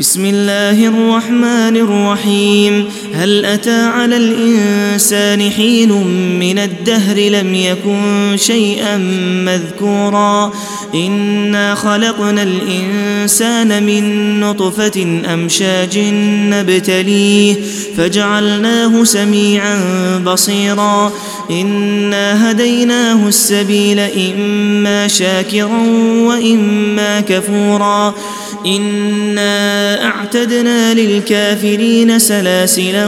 بسم 0.00 0.24
الله 0.24 0.86
الرحمن 0.88 1.76
الرحيم. 1.76 2.88
هل 3.14 3.44
أتى 3.44 3.82
على 3.82 4.16
الإنسان 4.16 5.50
حين 5.50 5.92
من 6.38 6.58
الدهر 6.58 7.16
لم 7.16 7.54
يكن 7.54 8.36
شيئا 8.36 8.96
مذكورا؟ 9.46 10.52
إنا 10.94 11.74
خلقنا 11.74 12.42
الإنسان 12.42 13.82
من 13.82 14.40
نطفة 14.40 15.20
أمشاج 15.34 15.98
نبتليه 16.52 17.56
فجعلناه 17.96 19.04
سميعا 19.04 19.78
بصيرا. 20.26 21.12
إنا 21.50 22.50
هديناه 22.50 23.28
السبيل 23.28 23.98
إما 24.00 25.08
شاكرا 25.08 25.80
وإما 26.26 27.20
كفورا. 27.20 28.14
إنا 28.66 30.04
أعتدنا 30.04 30.94
للكافرين 30.94 32.18
سلاسلا 32.18 33.06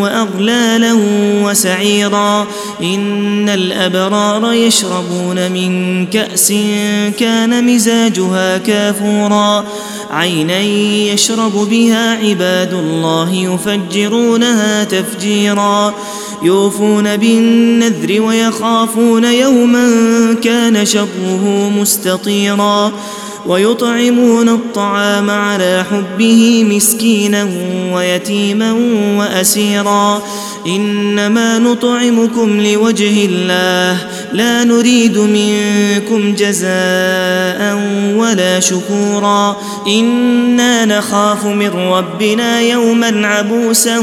وأغلالا 0.00 0.96
وسعيرا 1.44 2.46
إن 2.82 3.48
الأبرار 3.48 4.52
يشربون 4.52 5.52
من 5.52 6.06
كأس 6.06 6.52
كان 7.18 7.74
مزاجها 7.74 8.58
كافورا 8.58 9.64
عينا 10.10 10.60
يشرب 11.12 11.68
بها 11.70 12.16
عباد 12.16 12.72
الله 12.74 13.34
يفجرونها 13.34 14.84
تفجيرا 14.84 15.94
يوفون 16.42 17.16
بالنذر 17.16 18.22
ويخافون 18.22 19.24
يوما 19.24 19.88
كان 20.42 20.86
شره 20.86 21.72
مستطيرا 21.76 22.92
ويطعمون 23.46 24.48
الطعام 24.48 25.30
على 25.30 25.84
حبه 25.90 26.64
مسكينا 26.70 27.48
ويتيما 27.92 28.72
وأسيرا. 29.18 30.22
إنما 30.66 31.58
نطعمكم 31.58 32.60
لوجه 32.60 33.26
الله. 33.26 33.96
لا 34.32 34.64
نريد 34.64 35.18
منكم 35.18 36.34
جزاء 36.34 37.78
ولا 38.16 38.60
شكورا. 38.60 39.56
إنا 39.86 40.84
نخاف 40.84 41.46
من 41.46 41.70
ربنا 41.70 42.60
يوما 42.60 43.26
عبوسا 43.26 44.02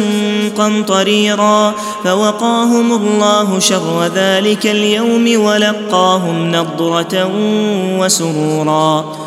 قمطريرا. 0.58 1.76
فوقاهم 2.04 2.94
الله 2.94 3.60
شر 3.60 4.12
ذلك 4.16 4.68
اليوم 4.68 5.42
ولقاهم 5.42 6.52
نضرة 6.52 7.32
وسرورا. 8.00 9.27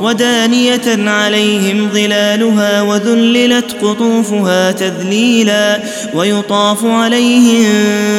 ودانية 0.00 1.10
عليهم 1.10 1.88
ظلالها 1.92 2.82
وذللت 2.82 3.76
قطوفها 3.82 4.72
تذليلا 4.72 5.82
ويطاف 6.14 6.84
عليهم 6.84 7.66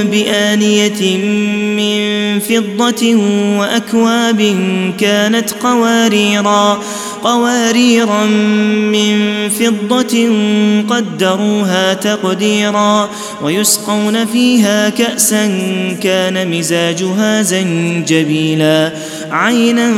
بآنية 0.04 1.18
من 1.78 2.40
فضة 2.40 3.16
وأكواب 3.60 4.56
كانت 5.00 5.52
قواريرا 5.64 6.80
قواريرا 7.24 8.26
من 8.92 9.50
فضة 9.50 10.30
قدروها 10.90 11.94
تقديرا 11.94 13.10
ويسقون 13.44 14.26
فيها 14.26 14.90
كأسا 14.90 15.48
كان 16.04 16.58
مزاجها 16.58 17.42
زنجبيلا 17.42 18.94
عينا 19.32 19.94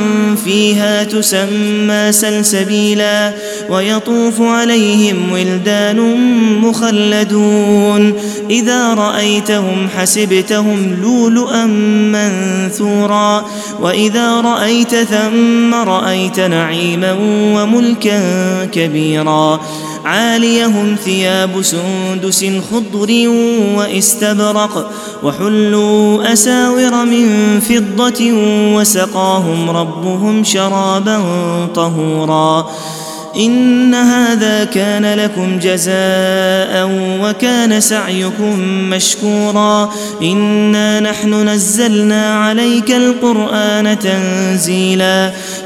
فيها 0.46 1.04
تسمى 1.04 1.69
سلسبيلا 2.12 3.34
ويطوف 3.70 4.42
عليهم 4.42 5.32
ولدان 5.32 6.00
مخلدون 6.62 8.14
إذا 8.50 8.94
رأيتهم 8.94 9.88
حسبتهم 9.98 10.98
لؤلؤا 11.02 11.66
منثورا 12.14 13.46
وإذا 13.82 14.42
رأيت 14.42 14.96
ثم 14.96 15.74
رأيت 15.74 16.40
نعيما 16.40 17.18
وملكا 17.54 18.22
كبيرا 18.66 19.60
عاليهم 20.06 20.96
ثياب 21.06 21.62
سندس 21.62 22.46
خضر 22.72 23.28
واستبرق 23.76 24.92
وحلوا 25.24 26.34
أساور 26.34 27.06
من 27.06 27.60
فضة 27.60 28.32
وسقاهم 28.76 29.70
ربهم 29.70 30.44
شرابا 30.44 31.20
طهورا. 31.76 32.70
إن 33.36 33.94
هذا 33.94 34.64
كان 34.64 35.14
لكم 35.14 35.60
جزاء 35.60 36.90
وكان 37.22 37.80
سعيكم 37.80 38.60
مشكورا. 38.90 39.90
إنا 40.22 41.00
نحن 41.00 41.50
نزلنا 41.50 42.36
عليك 42.36 42.92
القرآن 42.92 44.00
تنزيلا. 44.00 45.34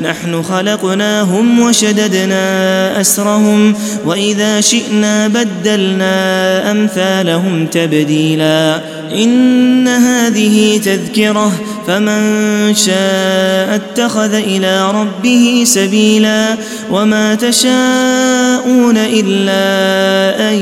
نحن 0.00 0.42
خلقناهم 0.42 1.60
وشددنا 1.60 3.00
أسرهم 3.00 3.74
وإذا 4.04 4.60
شئنا 4.60 5.28
بدلنا 5.28 6.70
أمثالهم 6.70 7.66
تبديلا. 7.66 8.80
إن 9.12 9.88
هذه 9.88 10.80
تذكرة 10.84 11.52
فمن 11.86 12.74
شاء 12.74 13.74
اتخذ 13.74 14.34
إلى 14.34 14.90
ربه 14.90 15.62
سبيلا 15.66 16.56
وما 16.90 17.34
تشاءون 17.34 18.96
إلا 18.96 20.50
أن 20.50 20.54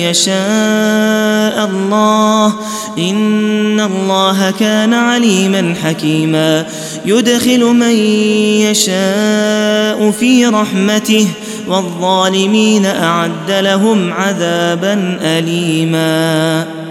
يشاء 0.00 1.70
الله 1.70 2.54
إن 2.98 3.80
الله 3.80 4.50
كان 4.60 4.94
عليما 4.94 5.74
حكيما. 5.84 6.66
يدخل 7.04 7.64
من 7.64 7.96
يشاء 8.70 10.10
في 10.10 10.46
رحمته 10.46 11.28
والظالمين 11.68 12.86
أعد 12.86 13.50
لهم 13.50 14.12
عذابا 14.12 15.18
أليما. 15.22 16.81